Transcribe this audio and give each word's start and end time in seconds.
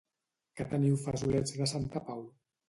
Que 0.61 0.65
teniu 0.71 0.95
fesolets 1.03 1.55
de 1.61 1.69
Santa 1.75 2.03
Pau? 2.09 2.25